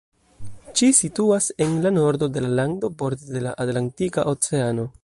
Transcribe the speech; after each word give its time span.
Ĉi 0.79 0.89
situas 0.99 1.49
en 1.67 1.77
la 1.85 1.93
nordo 1.99 2.31
de 2.39 2.45
la 2.47 2.51
lando, 2.61 2.93
borde 3.03 3.33
de 3.37 3.45
la 3.49 3.57
Atlantika 3.69 4.27
Oceano. 4.35 4.93